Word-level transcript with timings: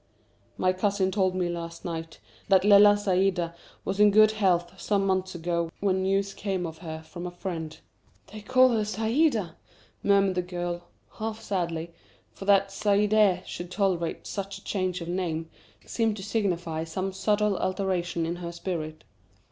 "My 0.57 0.73
cousin 0.73 1.11
told 1.11 1.35
me 1.35 1.47
last 1.47 1.85
night 1.85 2.17
that 2.47 2.65
Lella 2.65 2.95
Saïda 2.95 3.53
was 3.85 3.99
in 3.99 4.09
good 4.09 4.31
health 4.31 4.81
some 4.81 5.05
months 5.05 5.35
ago 5.35 5.69
when 5.79 6.01
news 6.01 6.33
came 6.33 6.65
of 6.65 6.79
her 6.79 7.03
from 7.03 7.27
a 7.27 7.29
friend." 7.29 7.77
"They 8.33 8.41
call 8.41 8.69
her 8.69 8.81
Saïda!" 8.81 9.51
murmured 10.01 10.33
the 10.33 10.41
girl, 10.41 10.85
half 11.17 11.39
sadly; 11.39 11.93
for 12.33 12.45
that 12.45 12.71
Saidee 12.71 13.43
should 13.45 13.69
tolerate 13.69 14.25
such 14.25 14.57
a 14.57 14.63
change 14.63 15.01
of 15.01 15.07
name, 15.07 15.51
seemed 15.85 16.17
to 16.17 16.23
signify 16.23 16.83
some 16.83 17.13
subtle 17.13 17.55
alteration 17.59 18.25
in 18.25 18.37
her 18.37 18.51
spirit. 18.51 19.03